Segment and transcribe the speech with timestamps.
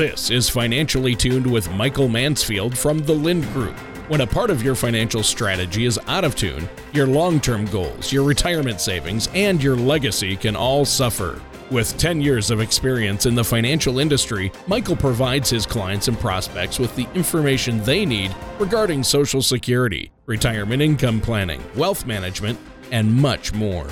[0.00, 3.76] This is Financially Tuned with Michael Mansfield from the Lynd Group.
[4.08, 8.10] When a part of your financial strategy is out of tune, your long term goals,
[8.10, 11.38] your retirement savings, and your legacy can all suffer.
[11.70, 16.78] With 10 years of experience in the financial industry, Michael provides his clients and prospects
[16.78, 22.58] with the information they need regarding Social Security, retirement income planning, wealth management,
[22.90, 23.86] and much more.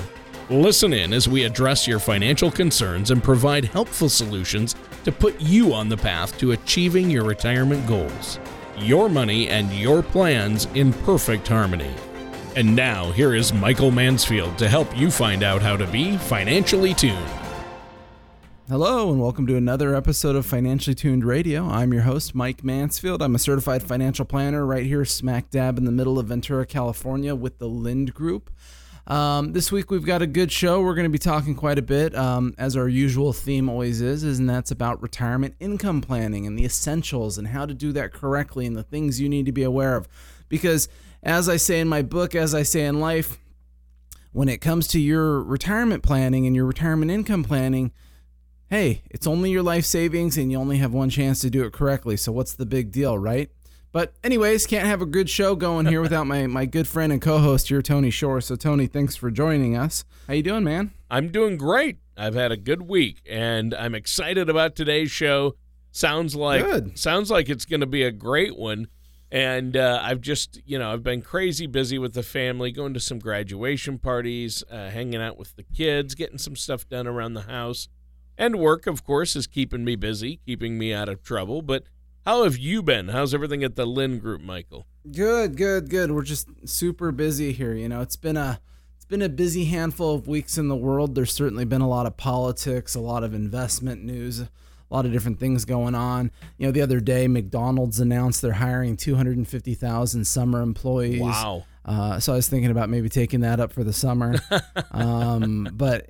[0.51, 5.75] Listen in as we address your financial concerns and provide helpful solutions to put you
[5.75, 8.39] on the path to achieving your retirement goals.
[8.79, 11.93] Your money and your plans in perfect harmony.
[12.55, 16.95] And now, here is Michael Mansfield to help you find out how to be financially
[16.95, 17.29] tuned.
[18.67, 21.67] Hello, and welcome to another episode of Financially Tuned Radio.
[21.67, 23.21] I'm your host, Mike Mansfield.
[23.21, 27.35] I'm a certified financial planner right here, smack dab in the middle of Ventura, California,
[27.35, 28.49] with the Lynd Group.
[29.09, 30.81] Um, this week we've got a good show.
[30.81, 34.23] We're going to be talking quite a bit, um, as our usual theme always is,
[34.23, 38.13] is, and that's about retirement income planning and the essentials and how to do that
[38.13, 40.07] correctly and the things you need to be aware of.
[40.47, 40.89] Because,
[41.23, 43.39] as I say in my book, as I say in life,
[44.31, 47.91] when it comes to your retirement planning and your retirement income planning,
[48.69, 51.73] hey, it's only your life savings and you only have one chance to do it
[51.73, 52.15] correctly.
[52.15, 53.49] So what's the big deal, right?
[53.91, 57.21] But anyways, can't have a good show going here without my, my good friend and
[57.21, 58.39] co-host here, Tony Shore.
[58.39, 60.05] So Tony, thanks for joining us.
[60.27, 60.91] How you doing, man?
[61.09, 61.97] I'm doing great.
[62.15, 65.55] I've had a good week and I'm excited about today's show.
[65.91, 66.99] Sounds like good.
[66.99, 68.87] sounds like it's going to be a great one.
[69.31, 72.99] And uh, I've just, you know, I've been crazy busy with the family, going to
[72.99, 77.43] some graduation parties, uh, hanging out with the kids, getting some stuff done around the
[77.43, 77.87] house.
[78.37, 81.61] And work, of course, is keeping me busy, keeping me out of trouble.
[81.61, 81.83] But
[82.29, 83.07] how have you been?
[83.07, 84.85] How's everything at the Lynd Group, Michael?
[85.11, 86.11] Good, good, good.
[86.11, 87.73] We're just super busy here.
[87.73, 88.59] You know, it's been a
[88.95, 91.15] it's been a busy handful of weeks in the world.
[91.15, 94.49] There's certainly been a lot of politics, a lot of investment news, a
[94.91, 96.29] lot of different things going on.
[96.59, 101.21] You know, the other day McDonald's announced they're hiring 250,000 summer employees.
[101.21, 101.65] Wow.
[101.85, 104.35] Uh, so I was thinking about maybe taking that up for the summer.
[104.91, 106.07] um, but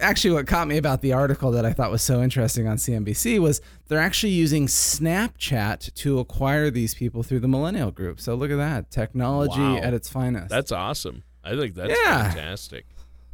[0.00, 3.38] actually, what caught me about the article that I thought was so interesting on CNBC
[3.38, 8.20] was they're actually using Snapchat to acquire these people through the millennial group.
[8.20, 9.78] So look at that technology wow.
[9.78, 10.50] at its finest.
[10.50, 11.22] That's awesome.
[11.42, 12.30] I think that's yeah.
[12.30, 12.86] fantastic.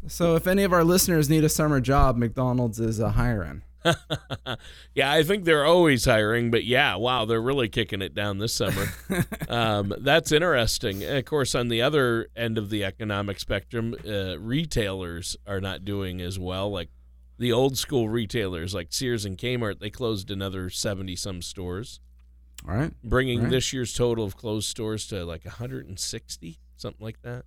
[0.07, 3.63] So if any of our listeners need a summer job, McDonald's is a hiring.
[4.95, 8.55] yeah, I think they're always hiring, but yeah, wow, they're really kicking it down this
[8.55, 8.87] summer.
[9.49, 11.03] um, that's interesting.
[11.03, 15.85] And of course, on the other end of the economic spectrum, uh, retailers are not
[15.85, 16.71] doing as well.
[16.71, 16.91] Like
[17.39, 22.01] the old school retailers, like Sears and Kmart, they closed another seventy some stores.
[22.69, 23.51] All right, bringing All right.
[23.51, 27.45] this year's total of closed stores to like 160, something like that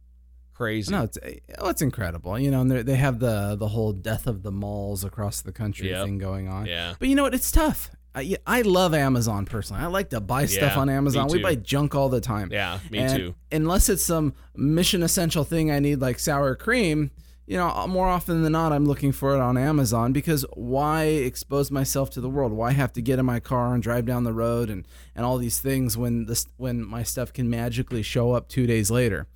[0.54, 0.92] crazy.
[0.92, 1.18] No, it's
[1.60, 2.38] oh, it's incredible.
[2.40, 5.90] You know, and they have the the whole death of the malls across the country
[5.90, 6.06] yep.
[6.06, 6.66] thing going on.
[6.66, 6.96] Yeah.
[7.00, 7.34] But you know what?
[7.34, 7.90] It's tough.
[8.16, 9.82] I, I love Amazon personally.
[9.82, 11.30] I like to buy stuff yeah, on Amazon.
[11.32, 12.50] We buy junk all the time.
[12.52, 13.36] Yeah, me and too.
[13.52, 17.10] Unless it's some mission essential thing I need like sour cream,
[17.48, 21.04] you know, uh, more often than not, I'm looking for it on Amazon because why
[21.06, 22.54] expose myself to the world?
[22.54, 25.38] Why have to get in my car and drive down the road and, and all
[25.38, 29.28] these things when this when my stuff can magically show up two days later?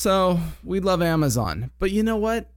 [0.00, 2.50] So we love Amazon, but you know what?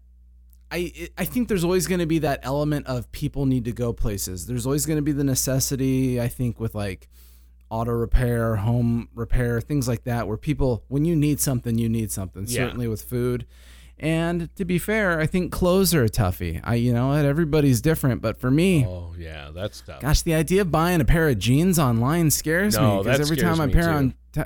[0.72, 3.92] I I think there's always going to be that element of people need to go
[3.92, 4.48] places.
[4.48, 6.22] There's always going to be the necessity.
[6.22, 7.10] I think with like
[7.70, 12.14] auto repair, home repair, things like that, where people when you need something, you need
[12.14, 12.46] something.
[12.48, 12.66] Yeah.
[12.66, 13.46] Certainly with food.
[14.00, 16.62] And to be fair, I think clothes are a toughie.
[16.64, 20.00] I, you know, everybody's different, but for me, oh yeah, that's tough.
[20.00, 23.36] Gosh, the idea of buying a pair of jeans online scares no, me because every
[23.36, 24.44] time I pair on t-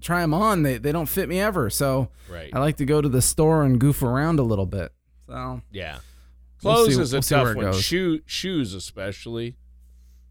[0.00, 1.70] try them on, they, they don't fit me ever.
[1.70, 2.50] So right.
[2.52, 4.92] I like to go to the store and goof around a little bit.
[5.26, 5.98] So yeah,
[6.60, 7.72] clothes we'll is a we'll tough one.
[7.74, 9.56] Shoe shoes especially.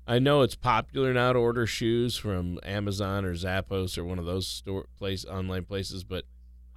[0.09, 4.25] I know it's popular now to order shoes from Amazon or Zappos or one of
[4.25, 6.23] those store place online places, but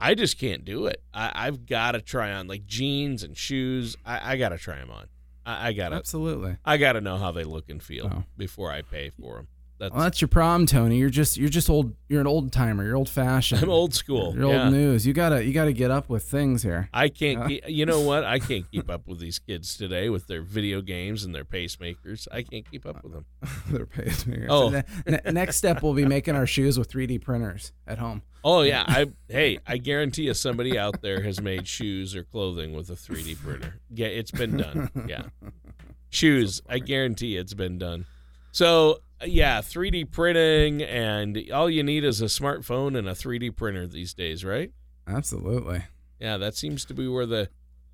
[0.00, 1.02] I just can't do it.
[1.14, 3.96] I, have got to try on like jeans and shoes.
[4.04, 5.06] I, I got to try them on.
[5.46, 6.56] I, I got to absolutely.
[6.64, 8.24] I got to know how they look and feel oh.
[8.36, 9.48] before I pay for them.
[9.80, 10.98] That's, well, that's your problem, Tony.
[10.98, 11.94] You're just you're just old.
[12.06, 12.84] You're an old timer.
[12.84, 13.62] You're old fashioned.
[13.62, 14.34] I'm old school.
[14.36, 14.64] You're yeah.
[14.64, 15.06] old news.
[15.06, 16.90] You gotta you gotta get up with things here.
[16.92, 17.48] I can't.
[17.48, 18.22] Keep, you know what?
[18.22, 22.28] I can't keep up with these kids today with their video games and their pacemakers.
[22.30, 23.24] I can't keep up with them.
[23.70, 24.48] their pacemakers.
[24.50, 28.20] Oh, ne- next step will be making our shoes with 3D printers at home.
[28.44, 28.84] Oh yeah.
[28.86, 32.96] I hey, I guarantee you somebody out there has made shoes or clothing with a
[32.96, 33.80] 3D printer.
[33.88, 34.90] Yeah, it's been done.
[35.08, 35.22] Yeah.
[36.10, 36.60] Shoes.
[36.68, 38.04] I guarantee it's been done.
[38.50, 43.86] So yeah, 3D printing, and all you need is a smartphone and a 3D printer
[43.86, 44.72] these days, right?
[45.06, 45.82] Absolutely.
[46.18, 47.48] Yeah, that seems to be where the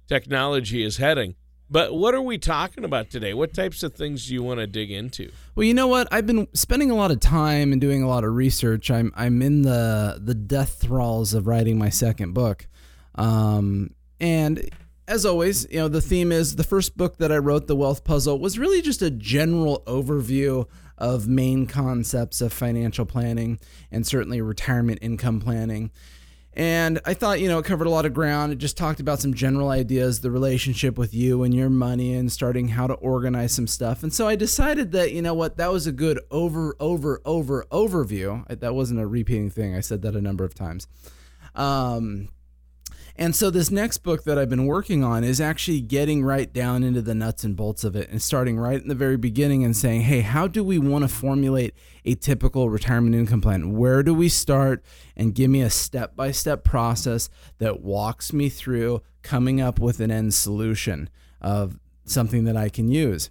[0.08, 1.34] technology is heading.
[1.68, 3.34] But what are we talking about today?
[3.34, 5.32] What types of things do you want to dig into?
[5.56, 6.06] Well, you know what?
[6.12, 8.90] I've been spending a lot of time and doing a lot of research.
[8.90, 12.68] I'm I'm in the the death thralls of writing my second book,
[13.16, 13.90] um,
[14.20, 14.70] and
[15.08, 18.04] as always, you know the theme is the first book that I wrote, The Wealth
[18.04, 20.66] Puzzle, was really just a general overview
[20.98, 23.58] of main concepts of financial planning
[23.90, 25.90] and certainly retirement income planning.
[26.54, 28.50] And I thought, you know, it covered a lot of ground.
[28.50, 32.32] It just talked about some general ideas, the relationship with you and your money, and
[32.32, 34.02] starting how to organize some stuff.
[34.02, 37.66] And so I decided that, you know what, that was a good over, over, over
[37.70, 38.48] overview.
[38.48, 39.76] That wasn't a repeating thing.
[39.76, 40.88] I said that a number of times.
[41.54, 42.28] Um,
[43.18, 46.82] and so this next book that I've been working on is actually getting right down
[46.82, 49.76] into the nuts and bolts of it and starting right in the very beginning and
[49.76, 51.74] saying, hey, how do we want to formulate
[52.04, 53.76] a typical retirement income plan?
[53.76, 54.84] Where do we start?
[55.16, 60.00] And give me a step by step process that walks me through coming up with
[60.00, 61.08] an end solution
[61.40, 63.30] of something that I can use.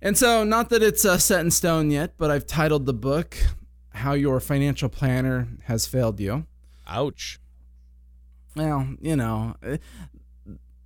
[0.00, 3.36] And so, not that it's uh, set in stone yet, but I've titled the book
[3.90, 6.46] How Your Financial Planner Has Failed You.
[6.86, 7.38] Ouch
[8.54, 9.82] well, you know, it,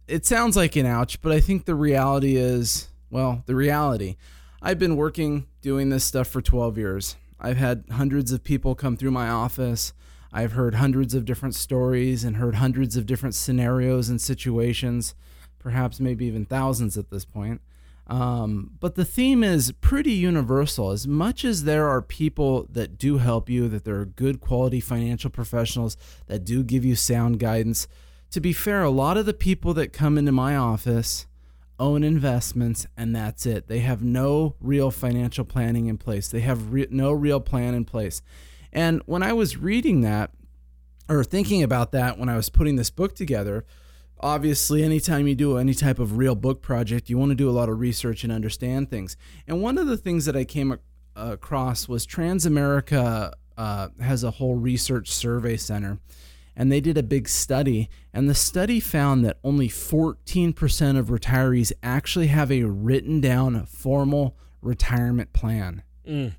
[0.06, 4.16] it sounds like an ouch, but I think the reality is, well, the reality.
[4.62, 7.16] I've been working doing this stuff for 12 years.
[7.38, 9.92] I've had hundreds of people come through my office.
[10.32, 15.14] I've heard hundreds of different stories and heard hundreds of different scenarios and situations,
[15.58, 17.60] perhaps maybe even thousands at this point.
[18.08, 20.90] Um, but the theme is pretty universal.
[20.90, 24.80] As much as there are people that do help you, that there are good quality
[24.80, 27.88] financial professionals that do give you sound guidance,
[28.30, 31.26] to be fair, a lot of the people that come into my office
[31.78, 33.68] own investments and that's it.
[33.68, 37.84] They have no real financial planning in place, they have re- no real plan in
[37.84, 38.22] place.
[38.72, 40.30] And when I was reading that
[41.08, 43.64] or thinking about that when I was putting this book together,
[44.20, 47.52] obviously anytime you do any type of real book project you want to do a
[47.52, 49.16] lot of research and understand things.
[49.46, 50.78] And one of the things that i came
[51.14, 55.98] across was transamerica uh, has a whole research survey center
[56.54, 61.72] and they did a big study and the study found that only 14% of retirees
[61.82, 65.82] actually have a written down formal retirement plan.
[66.06, 66.36] Mm.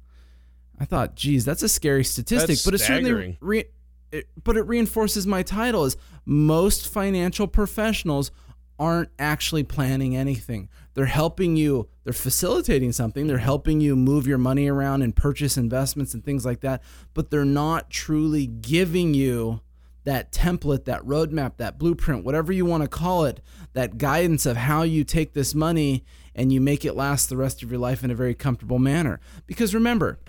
[0.79, 3.65] i thought geez that's a scary statistic that's but it's certainly re-
[4.11, 8.31] it, but it reinforces my title is most financial professionals
[8.79, 10.69] aren't actually planning anything.
[10.93, 15.57] They're helping you, they're facilitating something, they're helping you move your money around and purchase
[15.57, 16.83] investments and things like that,
[17.13, 19.61] but they're not truly giving you
[20.03, 23.41] that template, that roadmap, that blueprint, whatever you want to call it,
[23.73, 27.61] that guidance of how you take this money and you make it last the rest
[27.61, 29.19] of your life in a very comfortable manner.
[29.47, 30.19] Because remember,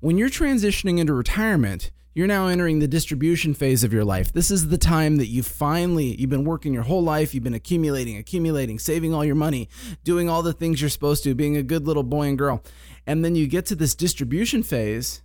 [0.00, 4.32] when you're transitioning into retirement, you're now entering the distribution phase of your life.
[4.32, 7.52] This is the time that you finally, you've been working your whole life, you've been
[7.52, 9.68] accumulating, accumulating, saving all your money,
[10.02, 12.64] doing all the things you're supposed to, being a good little boy and girl.
[13.06, 15.20] And then you get to this distribution phase.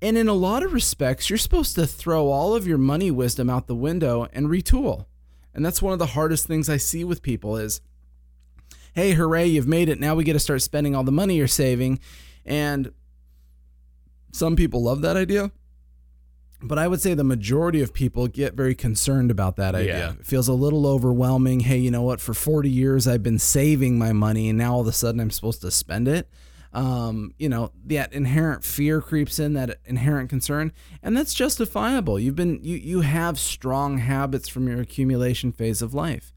[0.00, 3.50] And in a lot of respects, you're supposed to throw all of your money wisdom
[3.50, 5.04] out the window and retool.
[5.52, 7.82] And that's one of the hardest things I see with people is,
[8.94, 10.00] hey, hooray, you've made it.
[10.00, 12.00] Now we get to start spending all the money you're saving.
[12.46, 12.94] And
[14.32, 15.52] some people love that idea
[16.64, 19.98] but I would say the majority of people get very concerned about that idea.
[19.98, 20.12] Yeah.
[20.12, 21.60] It feels a little overwhelming.
[21.60, 22.20] Hey, you know what?
[22.20, 25.30] For 40 years, I've been saving my money, and now all of a sudden I'm
[25.30, 26.28] supposed to spend it.
[26.72, 30.72] Um, you know, that inherent fear creeps in, that inherent concern,
[31.04, 32.18] and that's justifiable.
[32.18, 36.32] You've been you you have strong habits from your accumulation phase of life.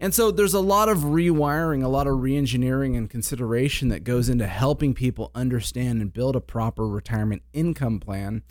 [0.00, 4.28] And so there's a lot of rewiring, a lot of reengineering and consideration that goes
[4.28, 8.42] into helping people understand and build a proper retirement income plan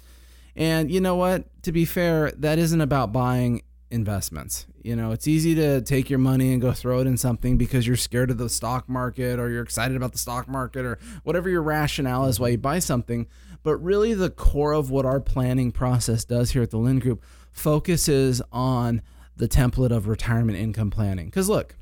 [0.58, 1.46] and you know what?
[1.64, 3.62] To be fair, that isn't about buying
[3.92, 4.66] investments.
[4.82, 7.86] You know, it's easy to take your money and go throw it in something because
[7.86, 11.50] you're scared of the stock market or you're excited about the stock market or whatever
[11.50, 13.28] your rationale is why you buy something.
[13.64, 17.24] But really, the core of what our planning process does here at the Lynd Group
[17.52, 19.02] focuses on
[19.36, 21.26] the template of retirement income planning.
[21.26, 21.76] Because look,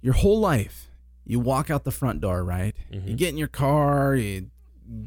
[0.00, 0.90] your whole life,
[1.24, 2.74] you walk out the front door, right?
[2.92, 3.08] Mm-hmm.
[3.08, 4.50] You get in your car, you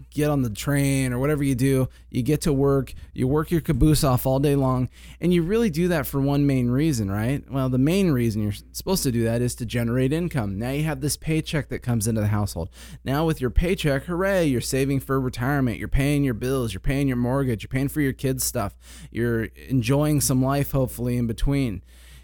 [0.10, 3.62] get on the train or whatever you do, you get to work, you work your
[3.62, 7.44] caboose off all day long, and you really do that for one main reason, right?
[7.50, 10.60] Well, the main reason you're supposed to do that is to generate income.
[10.60, 12.70] Now you have this paycheck that comes into the household.
[13.04, 17.08] Now, with your paycheck, hooray, you're saving for retirement, you're paying your bills, you're paying
[17.08, 18.76] your mortgage, you're paying for your kids' stuff,
[19.10, 21.82] you're enjoying some life, hopefully, in between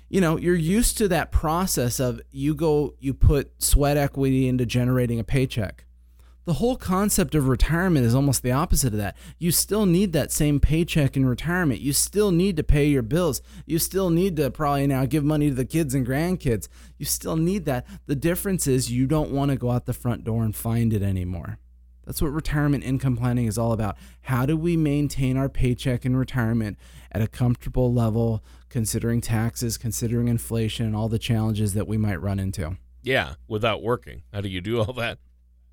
[0.09, 4.65] you know you're used to that process of you go you put sweat equity into
[4.65, 5.83] generating a paycheck
[6.47, 9.17] the whole concept of retirement is almost the opposite of that.
[9.37, 11.81] You still need that same paycheck in retirement.
[11.81, 13.41] You still need to pay your bills.
[13.65, 16.69] You still need to probably now give money to the kids and grandkids.
[16.97, 17.85] You still need that.
[18.05, 21.03] The difference is you don't want to go out the front door and find it
[21.03, 21.59] anymore.
[22.05, 23.97] That's what retirement income planning is all about.
[24.21, 26.77] How do we maintain our paycheck in retirement
[27.11, 32.21] at a comfortable level, considering taxes, considering inflation, and all the challenges that we might
[32.21, 32.77] run into?
[33.03, 34.23] Yeah, without working.
[34.31, 35.19] How do you do all that?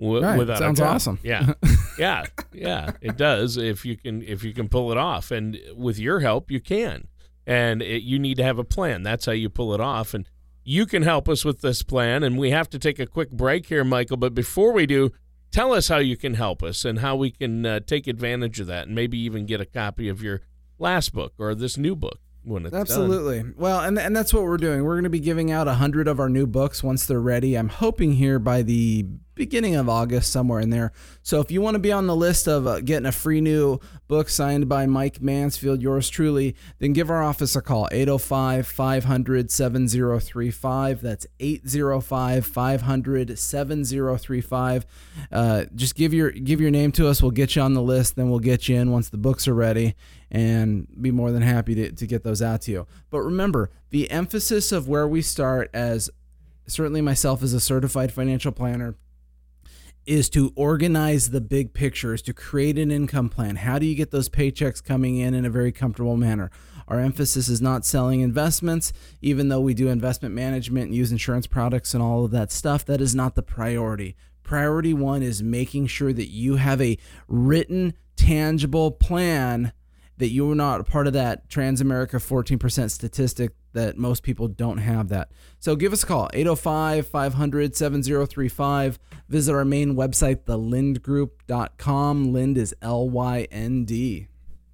[0.00, 0.38] W- right.
[0.38, 1.18] Without Sounds awesome.
[1.22, 1.54] Yeah,
[1.98, 2.92] yeah, yeah.
[3.00, 6.50] It does if you can if you can pull it off, and with your help,
[6.50, 7.08] you can.
[7.46, 9.02] And it, you need to have a plan.
[9.02, 10.14] That's how you pull it off.
[10.14, 10.26] And
[10.64, 12.22] you can help us with this plan.
[12.22, 14.16] And we have to take a quick break here, Michael.
[14.16, 15.10] But before we do,
[15.52, 18.66] tell us how you can help us and how we can uh, take advantage of
[18.68, 20.40] that, and maybe even get a copy of your
[20.78, 23.54] last book or this new book when it's absolutely done.
[23.56, 26.06] well and, and that's what we're doing we're going to be giving out a hundred
[26.06, 30.30] of our new books once they're ready i'm hoping here by the beginning of August,
[30.30, 30.92] somewhere in there.
[31.22, 33.80] So if you want to be on the list of uh, getting a free new
[34.06, 39.50] book signed by Mike Mansfield, yours truly, then give our office a call 805 500
[39.50, 41.00] 7035.
[41.00, 44.86] That's 805 500 7035.
[45.32, 47.22] Uh, just give your give your name to us.
[47.22, 48.16] We'll get you on the list.
[48.16, 49.94] Then we'll get you in once the books are ready
[50.34, 52.86] and be more than happy to, to get those out to you.
[53.08, 56.10] But remember, the emphasis of where we start as
[56.66, 58.96] certainly myself as a certified financial planner
[60.06, 63.56] is to organize the big picture, is to create an income plan.
[63.56, 66.50] How do you get those paychecks coming in in a very comfortable manner?
[66.88, 71.46] Our emphasis is not selling investments, even though we do investment management and use insurance
[71.46, 72.84] products and all of that stuff.
[72.84, 74.16] That is not the priority.
[74.42, 76.98] Priority one is making sure that you have a
[77.28, 79.72] written, tangible plan
[80.18, 85.08] that you're not a part of that Transamerica 14% statistic that most people don't have
[85.08, 85.30] that.
[85.58, 88.98] So give us a call, 805 500 7035.
[89.28, 92.32] Visit our main website, thelyndgroup.com.
[92.32, 94.28] Lynd is L Y N D.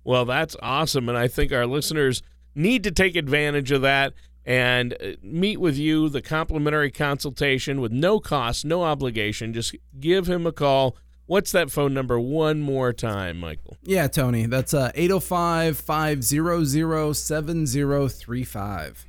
[0.04, 1.08] Well, that's awesome.
[1.08, 2.22] And I think our listeners
[2.54, 4.12] need to take advantage of that
[4.44, 9.52] and uh, meet with you, the complimentary consultation with no cost, no obligation.
[9.52, 10.96] Just give him a call.
[11.30, 13.76] What's that phone number one more time, Michael?
[13.84, 14.46] Yeah, Tony.
[14.46, 19.06] That's uh 805 500 7035.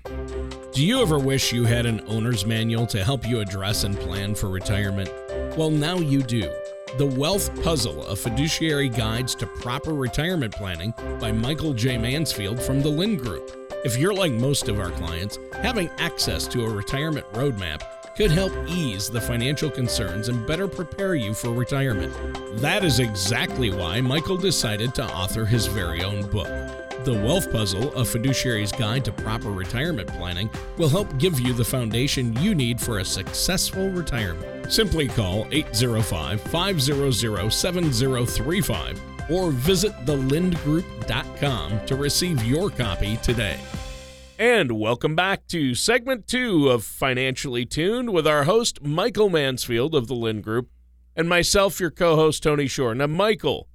[0.71, 4.35] Do you ever wish you had an owner's manual to help you address and plan
[4.35, 5.09] for retirement?
[5.57, 6.41] Well, now you do.
[6.99, 11.97] The Wealth Puzzle, a fiduciary guides to proper retirement planning by Michael J.
[11.97, 13.71] Mansfield from the Lynd Group.
[13.83, 17.81] If you're like most of our clients, having access to a retirement roadmap
[18.15, 22.13] could help ease the financial concerns and better prepare you for retirement.
[22.61, 26.47] That is exactly why Michael decided to author his very own book.
[27.03, 31.65] The Wealth Puzzle, a fiduciary's guide to proper retirement planning, will help give you the
[31.65, 34.71] foundation you need for a successful retirement.
[34.71, 39.01] Simply call 805 500 7035
[39.31, 43.59] or visit thelyndgroup.com to receive your copy today.
[44.41, 50.07] And welcome back to segment two of Financially Tuned with our host, Michael Mansfield of
[50.07, 50.67] the Lynd Group,
[51.15, 52.95] and myself, your co host, Tony Shore.
[52.95, 53.67] Now, Michael,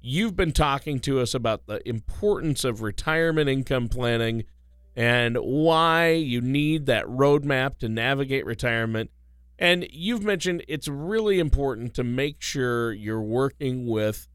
[0.00, 4.44] you've been talking to us about the importance of retirement income planning
[4.96, 9.10] and why you need that roadmap to navigate retirement.
[9.58, 14.26] And you've mentioned it's really important to make sure you're working with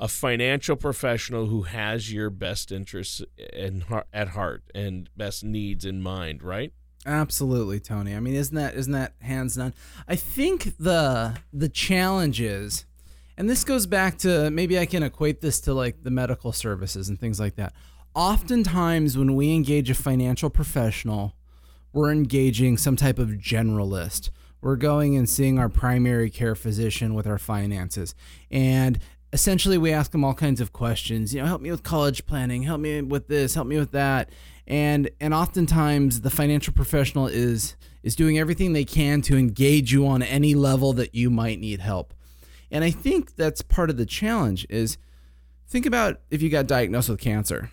[0.00, 6.00] a financial professional who has your best interests in, at heart and best needs in
[6.00, 6.72] mind, right?
[7.04, 8.16] Absolutely, Tony.
[8.16, 9.74] I mean, isn't that isn't that hands down?
[10.08, 12.86] I think the the challenge is,
[13.36, 17.08] and this goes back to maybe I can equate this to like the medical services
[17.08, 17.74] and things like that.
[18.14, 21.34] Oftentimes, when we engage a financial professional,
[21.92, 24.30] we're engaging some type of generalist.
[24.60, 28.14] We're going and seeing our primary care physician with our finances.
[28.50, 28.98] And
[29.32, 32.62] essentially we ask them all kinds of questions you know help me with college planning
[32.64, 34.30] help me with this help me with that.
[34.66, 40.06] And and oftentimes the financial professional is is doing everything they can to engage you
[40.06, 42.14] on any level that you might need help.
[42.70, 44.96] And i think that's part of the challenge is
[45.66, 47.70] think about if you got diagnosed with cancer.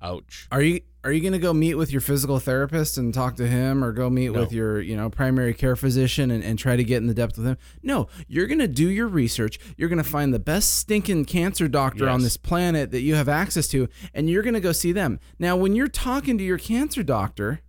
[0.00, 0.48] Ouch.
[0.50, 3.46] Are you are you going to go meet with your physical therapist and talk to
[3.46, 4.40] him or go meet no.
[4.40, 7.36] with your you know primary care physician and, and try to get in the depth
[7.36, 10.74] with him no you're going to do your research you're going to find the best
[10.74, 12.12] stinking cancer doctor yes.
[12.12, 15.18] on this planet that you have access to and you're going to go see them
[15.38, 17.60] now when you're talking to your cancer doctor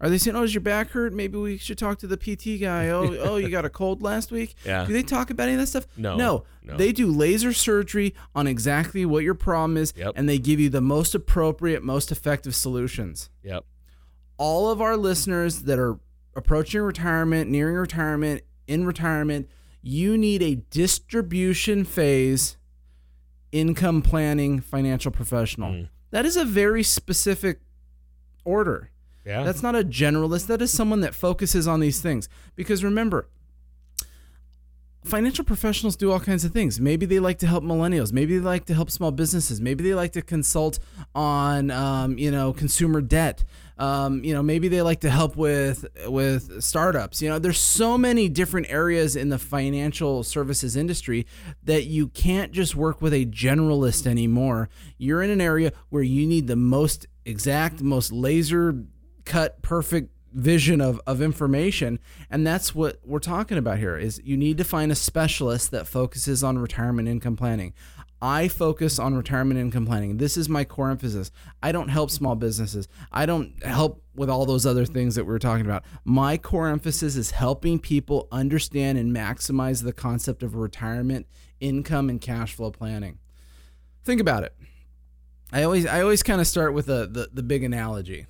[0.00, 1.12] are they saying, "Oh, does your back hurt?
[1.12, 4.30] Maybe we should talk to the PT guy." Oh, oh, you got a cold last
[4.30, 4.54] week.
[4.64, 4.84] Yeah.
[4.84, 5.86] Do they talk about any of that stuff?
[5.96, 6.16] No.
[6.16, 6.44] No.
[6.62, 6.76] no.
[6.76, 10.12] They do laser surgery on exactly what your problem is, yep.
[10.16, 13.30] and they give you the most appropriate, most effective solutions.
[13.42, 13.64] Yep.
[14.36, 15.98] All of our listeners that are
[16.36, 19.48] approaching retirement, nearing retirement, in retirement,
[19.80, 22.56] You need a distribution phase
[23.52, 25.72] income planning financial professional.
[25.72, 25.88] Mm.
[26.10, 27.60] That is a very specific
[28.44, 28.90] order.
[29.28, 29.44] Yeah.
[29.44, 30.46] That's not a generalist.
[30.46, 32.30] That is someone that focuses on these things.
[32.56, 33.28] Because remember,
[35.04, 36.80] financial professionals do all kinds of things.
[36.80, 38.10] Maybe they like to help millennials.
[38.10, 39.60] Maybe they like to help small businesses.
[39.60, 40.78] Maybe they like to consult
[41.14, 43.44] on, um, you know, consumer debt.
[43.76, 47.20] Um, you know, maybe they like to help with with startups.
[47.20, 51.26] You know, there's so many different areas in the financial services industry
[51.64, 54.70] that you can't just work with a generalist anymore.
[54.96, 58.84] You're in an area where you need the most exact, most laser
[59.28, 61.98] cut, perfect vision of, of information.
[62.30, 65.86] And that's what we're talking about here is you need to find a specialist that
[65.86, 67.74] focuses on retirement income planning.
[68.20, 70.16] I focus on retirement income planning.
[70.16, 71.30] This is my core emphasis.
[71.62, 72.88] I don't help small businesses.
[73.12, 75.84] I don't help with all those other things that we were talking about.
[76.04, 81.28] My core emphasis is helping people understand and maximize the concept of retirement
[81.60, 83.18] income and cash flow planning.
[84.02, 84.54] Think about it.
[85.52, 88.26] I always i always kind of start with the, the the big analogy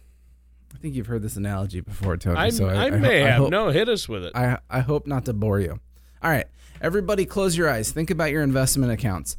[0.75, 2.37] I think you've heard this analogy before, Tony.
[2.39, 3.39] I, so I, I, may I have.
[3.39, 4.33] hope, no, hit us with it.
[4.35, 5.81] I, I hope not to bore you.
[6.23, 6.47] All right,
[6.81, 7.91] everybody, close your eyes.
[7.91, 9.37] Think about your investment accounts.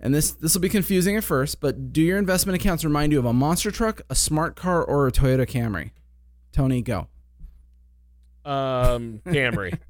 [0.00, 3.18] And this this will be confusing at first, but do your investment accounts remind you
[3.18, 5.90] of a monster truck, a smart car, or a Toyota Camry?
[6.52, 7.08] Tony, go.
[8.44, 9.78] um, Camry.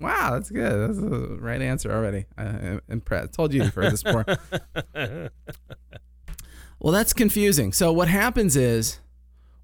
[0.00, 0.88] Wow, that's good.
[0.88, 2.24] That's the right answer already.
[2.36, 3.34] I, I'm impressed.
[3.34, 4.24] Told you you've heard this before.
[6.80, 7.72] well, that's confusing.
[7.72, 8.98] So what happens is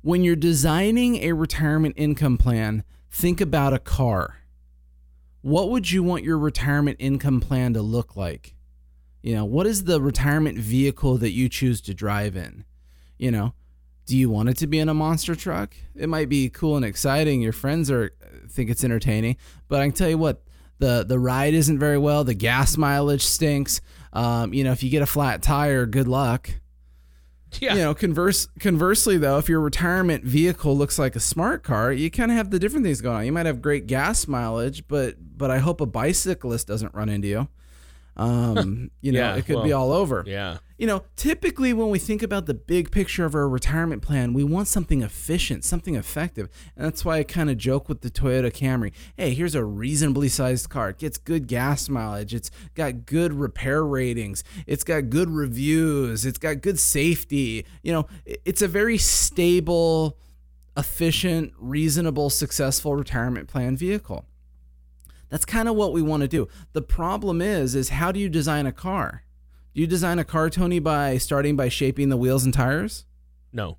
[0.07, 4.37] when you're designing a retirement income plan, think about a car.
[5.41, 8.55] What would you want your retirement income plan to look like?
[9.21, 12.65] You know, what is the retirement vehicle that you choose to drive in?
[13.19, 13.55] You know,
[14.07, 15.75] do you want it to be in a monster truck?
[15.97, 17.43] It might be cool and exciting.
[17.43, 18.13] Your friends are
[18.49, 19.37] think it's entertaining,
[19.67, 20.41] but I can tell you what,
[20.79, 22.23] the the ride isn't very well.
[22.23, 23.81] The gas mileage stinks.
[24.13, 26.49] Um, you know, if you get a flat tire, good luck.
[27.61, 27.75] Yeah.
[27.75, 32.11] You know, converse conversely though, if your retirement vehicle looks like a smart car, you
[32.11, 33.25] kind of have the different things going on.
[33.25, 37.29] You might have great gas mileage, but but I hope a bicyclist doesn't run into
[37.29, 37.49] you.
[38.17, 40.25] Um, you know, Yeah, it could be all over.
[40.27, 40.59] yeah.
[40.79, 44.45] You know, typically when we think about the big picture of our retirement plan, we
[44.45, 46.51] want something efficient, something effective.
[46.77, 48.93] And that's why I kind of joke with the Toyota Camry.
[49.17, 50.91] Hey, here's a reasonably sized car.
[50.91, 52.35] It gets good gas mileage.
[52.35, 54.45] It's got good repair ratings.
[54.67, 56.27] It's got good reviews.
[56.27, 57.65] It's got good safety.
[57.83, 60.19] You know, it's a very stable,
[60.77, 64.27] efficient, reasonable, successful retirement plan vehicle.
[65.29, 66.49] That's kind of what we want to do.
[66.73, 69.23] The problem is is how do you design a car?
[69.75, 73.05] Do you design a car Tony by starting by shaping the wheels and tires?
[73.53, 73.79] No.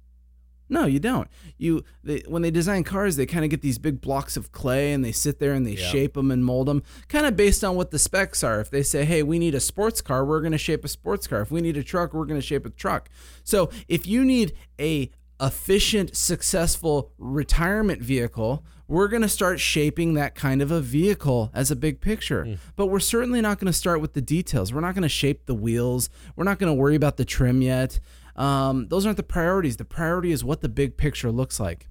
[0.69, 1.29] No, you don't.
[1.57, 4.91] You they, when they design cars, they kind of get these big blocks of clay
[4.91, 5.87] and they sit there and they Yeah.
[5.87, 8.59] shape them and mold them, kind of based on what the specs are.
[8.59, 11.25] If they say, "Hey, we need a sports car," we're going to shape a sports
[11.25, 11.39] car.
[11.39, 13.07] If we need a truck, we're going to shape a truck.
[13.45, 20.35] So, if you need a efficient, successful retirement vehicle, we're going to start shaping that
[20.35, 22.57] kind of a vehicle as a big picture.
[22.75, 24.73] But we're certainly not going to start with the details.
[24.73, 26.09] We're not going to shape the wheels.
[26.35, 27.99] We're not going to worry about the trim yet.
[28.35, 29.77] Um, those aren't the priorities.
[29.77, 31.89] The priority is what the big picture looks like.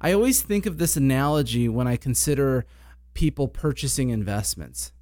[0.00, 2.64] I always think of this analogy when I consider
[3.14, 4.92] people purchasing investments.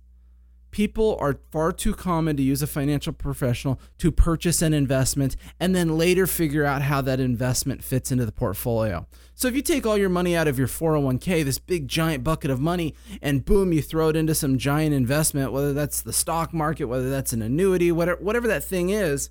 [0.71, 5.75] People are far too common to use a financial professional to purchase an investment and
[5.75, 9.07] then later figure out how that investment fits into the portfolio.
[9.35, 12.51] So if you take all your money out of your 401k, this big giant bucket
[12.51, 16.53] of money, and boom, you throw it into some giant investment, whether that's the stock
[16.53, 19.31] market, whether that's an annuity, whatever, whatever that thing is,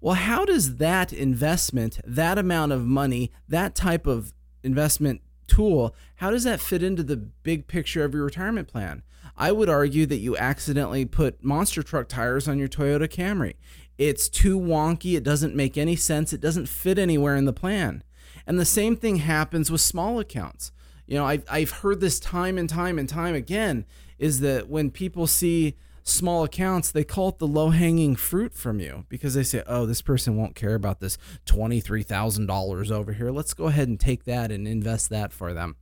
[0.00, 6.30] well, how does that investment, that amount of money, that type of investment tool, how
[6.30, 9.02] does that fit into the big picture of your retirement plan?
[9.36, 13.54] I would argue that you accidentally put monster truck tires on your Toyota Camry.
[13.98, 18.02] It's too wonky, it doesn't make any sense, it doesn't fit anywhere in the plan.
[18.46, 20.72] And the same thing happens with small accounts.
[21.06, 23.84] You know, I've, I've heard this time and time and time again
[24.18, 28.78] is that when people see small accounts, they call it the low hanging fruit from
[28.78, 33.30] you because they say, oh, this person won't care about this $23,000 over here.
[33.30, 35.76] Let's go ahead and take that and invest that for them.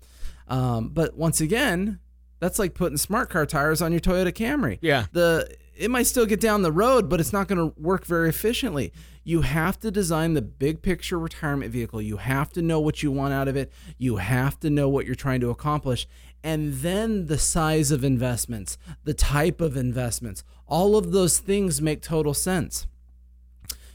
[0.48, 1.98] Um, but once again,
[2.38, 4.78] that's like putting smart car tires on your Toyota Camry.
[4.80, 5.06] Yeah.
[5.12, 8.28] The it might still get down the road, but it's not going to work very
[8.28, 8.92] efficiently.
[9.24, 12.02] You have to design the big picture retirement vehicle.
[12.02, 13.72] You have to know what you want out of it.
[13.96, 16.06] You have to know what you're trying to accomplish.
[16.44, 22.02] And then the size of investments, the type of investments, all of those things make
[22.02, 22.86] total sense.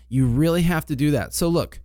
[0.08, 1.34] You really have to do that.
[1.34, 1.82] So, look,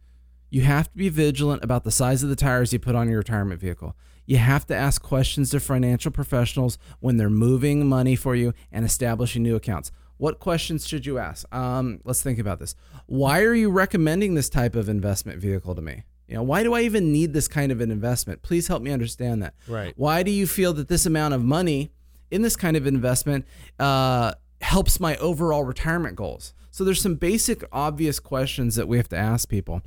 [0.51, 3.19] you have to be vigilant about the size of the tires you put on your
[3.19, 3.97] retirement vehicle.
[4.27, 8.85] You have to ask questions to financial professionals when they're moving money for you and
[8.85, 9.91] establishing new accounts.
[10.19, 11.53] What questions should you ask?
[11.53, 12.77] Um, let's think about this.
[13.07, 16.05] Why are you recommending this type of investment vehicle to me?
[16.29, 18.43] You know, why do I even need this kind of an investment?
[18.43, 19.55] Please help me understand that.
[19.69, 19.93] Right.
[19.97, 21.91] Why do you feel that this amount of money
[22.31, 23.45] in this kind of investment
[23.79, 26.55] uh, helps my overall retirement goals?
[26.71, 29.83] So there's some basic, obvious questions that we have to ask people.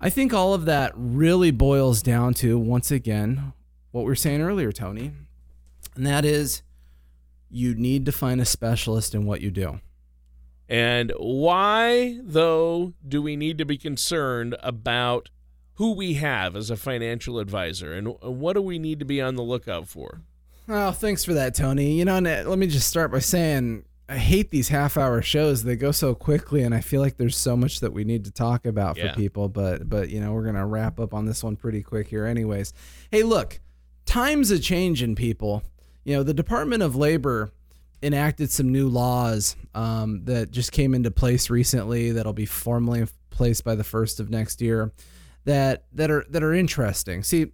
[0.00, 3.52] I think all of that really boils down to, once again,
[3.92, 5.12] what we were saying earlier, Tony,
[5.94, 6.62] and that is
[7.48, 9.80] you need to find a specialist in what you do.
[10.68, 15.30] And why, though, do we need to be concerned about
[15.74, 19.36] who we have as a financial advisor and what do we need to be on
[19.36, 20.22] the lookout for?
[20.68, 21.92] Oh, thanks for that, Tony.
[21.92, 25.62] You know, uh, let me just start by saying I hate these half hour shows.
[25.62, 28.30] They go so quickly and I feel like there's so much that we need to
[28.32, 29.10] talk about Yeah.
[29.12, 31.82] for people, but but you know, we're going to wrap up on this one pretty
[31.82, 32.72] quick here anyways.
[33.12, 33.60] Hey, look,
[34.06, 35.62] times a changing people.
[36.04, 37.50] You know, the Department of Labor
[38.06, 43.08] enacted some new laws um, that just came into place recently that'll be formally in
[43.30, 44.92] place by the first of next year
[45.44, 47.22] that that are that are interesting.
[47.22, 47.52] See,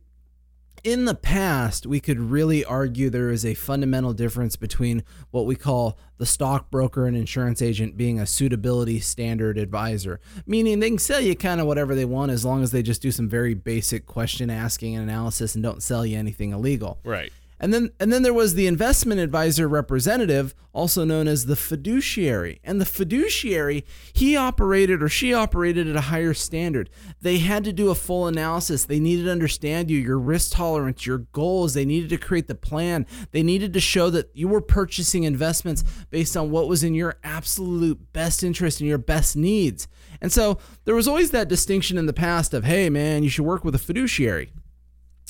[0.84, 5.54] in the past, we could really argue there is a fundamental difference between what we
[5.54, 11.20] call the stockbroker and insurance agent being a suitability standard advisor, meaning they can sell
[11.20, 14.06] you kind of whatever they want as long as they just do some very basic
[14.06, 16.98] question asking and analysis and don't sell you anything illegal.
[17.04, 17.32] Right.
[17.62, 22.58] And then and then there was the investment advisor representative, also known as the fiduciary.
[22.64, 26.90] And the fiduciary, he operated or she operated at a higher standard.
[27.20, 28.84] They had to do a full analysis.
[28.84, 31.74] They needed to understand you, your risk tolerance, your goals.
[31.74, 33.06] They needed to create the plan.
[33.30, 37.20] They needed to show that you were purchasing investments based on what was in your
[37.22, 39.86] absolute best interest and your best needs.
[40.20, 43.44] And so there was always that distinction in the past of, hey man, you should
[43.44, 44.50] work with a fiduciary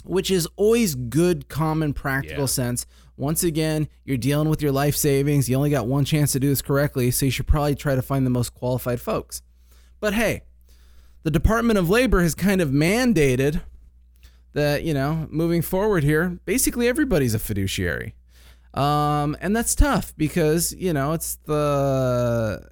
[0.04, 2.46] which is always good common practical Yeah.
[2.46, 2.86] sense.
[3.16, 5.48] Once again, you're dealing with your life savings.
[5.48, 8.02] You only got one chance to do this correctly, so you should probably try to
[8.02, 9.42] find the most qualified folks.
[10.00, 10.42] But hey,
[11.22, 13.62] the Department of Labor has kind of mandated
[14.54, 18.14] that, you know, moving forward here, basically everybody's a fiduciary.
[18.74, 22.68] Um, and that's tough because, you know, it's the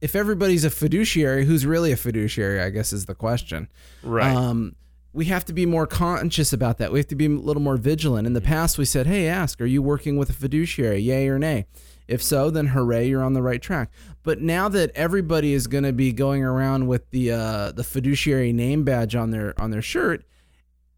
[0.00, 3.68] if everybody's a fiduciary, who's really a fiduciary, I guess is the question.
[4.02, 4.34] Right.
[4.34, 4.74] Um,
[5.14, 6.90] we have to be more conscious about that.
[6.90, 8.26] We have to be a little more vigilant.
[8.26, 10.98] In the past, we said, hey, ask, are you working with a fiduciary?
[10.98, 11.66] Yay or nay?
[12.08, 13.92] If so, then hooray, you're on the right track.
[14.24, 18.52] But now that everybody is going to be going around with the uh, the fiduciary
[18.52, 20.24] name badge on their on their shirt,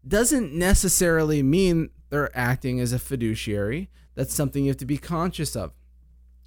[0.05, 3.89] doesn't necessarily mean they're acting as a fiduciary.
[4.15, 5.71] That's something you have to be conscious of.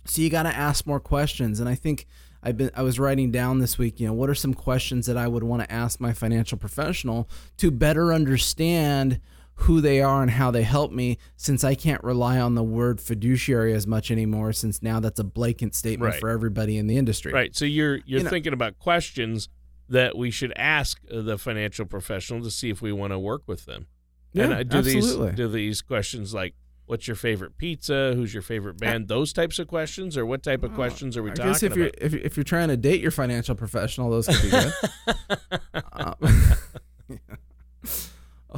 [0.06, 1.60] So you got to ask more questions.
[1.60, 2.06] And I think
[2.42, 5.16] I've been I was writing down this week, you know, what are some questions that
[5.16, 9.20] I would want to ask my financial professional to better understand
[9.54, 12.98] who they are and how they help me since I can't rely on the word
[12.98, 16.20] fiduciary as much anymore since now that's a blanket statement Right.
[16.20, 17.30] for everybody in the industry.
[17.32, 17.54] Right.
[17.54, 19.48] So you're you're You know- thinking about questions
[19.90, 23.66] that we should ask the financial professional to see if we want to work with
[23.66, 23.86] them.
[24.32, 25.26] Yeah, and do absolutely.
[25.30, 26.54] these do these questions like
[26.90, 30.64] what's your favorite pizza, who's your favorite band, those types of questions, or what type
[30.64, 32.02] of questions are we I talking guess if you're about?
[32.02, 34.72] if, if you're trying to date your financial professional, those could be good.
[35.92, 36.14] Um,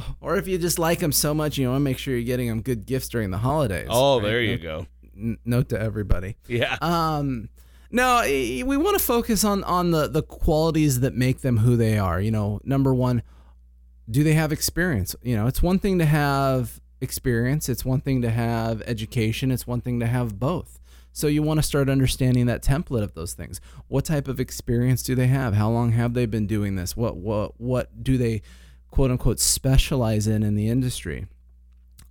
[0.19, 2.47] or if you just like them so much, you want to make sure you're getting
[2.47, 3.87] them good gifts during the holidays.
[3.89, 4.25] oh, right?
[4.25, 4.87] there you Note- go.
[5.15, 6.35] n- Note to everybody.
[6.47, 6.75] Yeah.
[6.81, 7.49] Um,
[7.91, 11.99] no, we want to focus on on the the qualities that make them who they
[11.99, 12.19] are.
[12.19, 13.21] You know, number one,
[14.09, 15.15] do they have experience?
[15.21, 17.69] You know, it's one thing to have experience.
[17.69, 19.51] It's one thing to have education.
[19.51, 20.79] It's one thing to have both.
[21.11, 23.61] So you want to start understanding that template of those things.
[23.87, 25.53] What type of experience do they have?
[25.53, 26.97] How long have they been doing this?
[26.97, 28.41] What what what do they
[28.89, 31.27] quote unquote specialize in in the industry?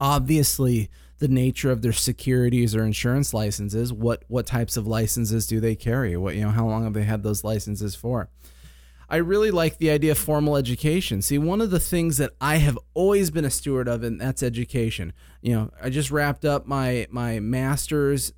[0.02, 5.60] obviously the nature of their securities or insurance licenses what what types of licenses do
[5.60, 8.28] they carry what you know how long have they had those licenses for
[9.12, 12.56] i really like the idea of formal education see one of the things that i
[12.56, 16.66] have always been a steward of and that's education you know i just wrapped up
[16.66, 18.32] my my masters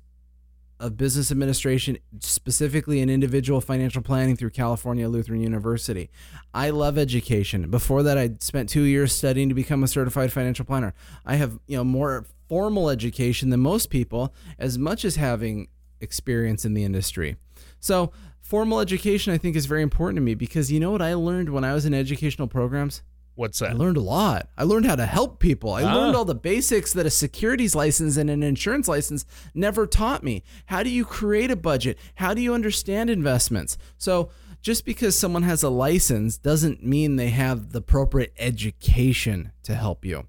[0.79, 6.09] of business administration, specifically in individual financial planning through California Lutheran University.
[6.53, 7.69] I love education.
[7.69, 10.93] Before that, I spent two years studying to become a certified financial planner.
[11.25, 15.69] I have you know more formal education than most people, as much as having
[16.01, 17.37] experience in the industry.
[17.79, 18.11] So
[18.45, 21.49] formal education, I think, is very important to me because you know what I learned
[21.49, 23.01] when I was in educational programs.
[23.33, 23.71] What's that?
[23.71, 24.49] I learned a lot.
[24.55, 25.73] I learned how to help people.
[25.73, 25.93] I Ah.
[25.93, 30.43] learned all the basics that a securities license and an insurance license never taught me.
[30.67, 31.97] How do you create a budget?
[32.15, 33.77] How do you understand investments?
[33.97, 34.29] So,
[34.61, 40.05] just because someone has a license doesn't mean they have the appropriate education to help
[40.05, 40.27] you.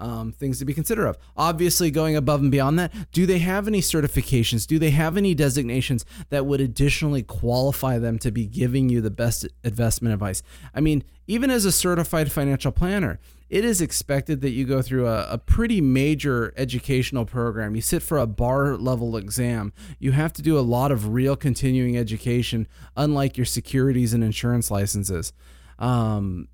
[0.00, 1.18] Um, things to be considerate of.
[1.36, 4.66] Obviously, going above and beyond that, do they have any certifications?
[4.66, 9.10] Do they have any designations that would additionally qualify them to be giving you the
[9.10, 10.42] best investment advice?
[10.74, 15.08] I mean, even as a certified financial planner, it is expected that you go through
[15.08, 17.74] a, a, pretty major educational program.
[17.74, 19.72] You sit for a bar level exam.
[19.98, 24.70] You have to do a lot of real continuing education, unlike your securities and insurance
[24.70, 25.32] licenses.
[25.80, 26.46] Um,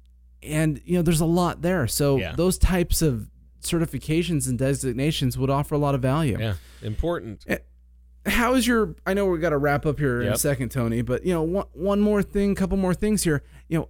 [0.42, 1.86] and you know, there's a lot there.
[1.86, 2.34] So yeah.
[2.34, 3.28] those types of
[3.66, 6.36] certifications and designations would offer a lot of value.
[6.38, 7.44] Yeah, important.
[7.46, 7.58] Eh,
[8.26, 8.94] how is your?
[9.06, 10.28] I know we got to wrap up here yep.
[10.28, 11.02] in a second, Tony.
[11.02, 13.42] But you know, one one more thing, couple more things here.
[13.68, 13.88] You know,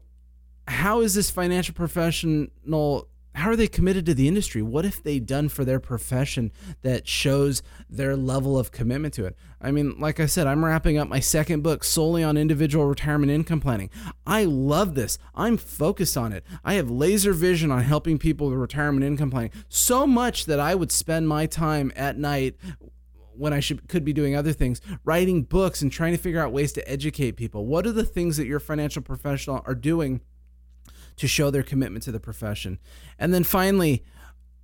[0.69, 4.63] how is this financial professional how are they committed to the industry?
[4.63, 9.37] What have they done for their profession that shows their level of commitment to it?
[9.61, 13.31] I mean, like I said, I'm wrapping up my second book solely on individual retirement
[13.31, 13.91] income planning.
[14.27, 15.19] I love this.
[15.35, 16.45] I'm focused on it.
[16.65, 20.75] I have laser vision on helping people with retirement income planning so much that I
[20.75, 22.57] would spend my time at night
[23.35, 26.53] when I should could be doing other things, writing books and trying to figure out
[26.53, 27.67] ways to educate people.
[27.67, 30.23] What are the things that your financial professional are doing
[31.17, 32.79] to show their commitment to the profession.
[33.19, 34.05] And then finally,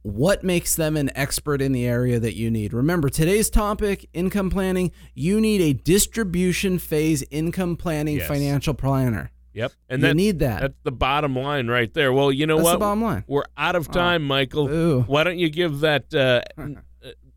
[0.02, 2.72] what makes them an expert in the area that you need?
[2.72, 8.28] Remember, today's topic income planning, you need a distribution phase income planning yes.
[8.28, 9.30] financial planner.
[9.54, 9.72] Yep.
[9.88, 10.60] And you that, need that.
[10.62, 12.12] That's the bottom line right there.
[12.12, 12.72] Well, you know that's what?
[12.72, 13.24] the bottom line.
[13.26, 14.70] We're out of time, oh, Michael.
[14.70, 15.02] Ooh.
[15.02, 16.42] Why don't you give that uh,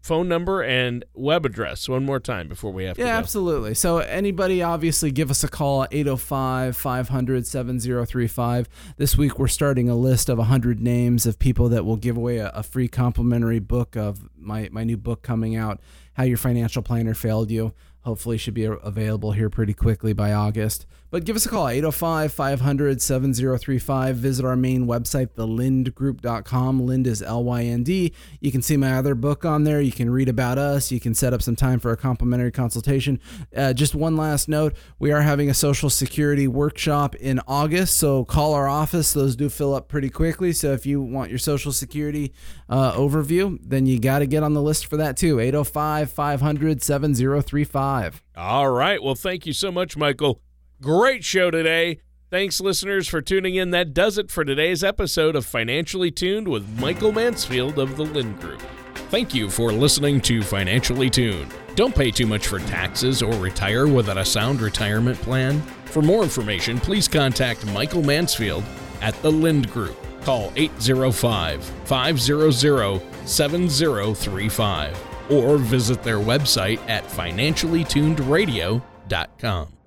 [0.05, 3.73] phone number and web address one more time before we have yeah, to Yeah, absolutely.
[3.73, 8.69] So anybody obviously give us a call at 805 500 7035.
[8.97, 12.37] This week we're starting a list of 100 names of people that will give away
[12.37, 15.79] a, a free complimentary book of my, my new book coming out,
[16.13, 17.73] How Your Financial Planner Failed You.
[18.01, 20.85] Hopefully should be available here pretty quickly by August.
[21.11, 24.17] But give us a call, 805 500 7035.
[24.17, 26.85] Visit our main website, thelyndgroup.com.
[26.85, 28.13] Lynd is L Y N D.
[28.41, 29.79] You can see my other book on there.
[29.79, 30.91] You can read about us.
[30.91, 33.19] You can set up some time for a complimentary consultation.
[33.55, 38.25] Uh, just one last note we are having a Social Security workshop in August, so
[38.25, 39.13] call our office.
[39.13, 40.51] Those do fill up pretty quickly.
[40.53, 42.33] So if you want your Social Security
[42.67, 45.39] uh, overview, then you got to get on the list for that too.
[45.39, 48.23] 805 500 7035.
[48.35, 49.01] All right.
[49.01, 50.41] Well, thank you so much, Michael.
[50.81, 51.99] Great show today.
[52.29, 53.71] Thanks, listeners, for tuning in.
[53.71, 58.41] That does it for today's episode of Financially Tuned with Michael Mansfield of the Lynd
[58.41, 58.61] Group.
[59.09, 61.53] Thank you for listening to Financially Tuned.
[61.75, 65.61] Don't pay too much for taxes or retire without a sound retirement plan.
[65.85, 68.65] For more information, please contact Michael Mansfield
[69.01, 69.95] at the Lynd Group.
[70.23, 79.74] Call 805 500 7035 or visit their website at financiallytunedradio.com.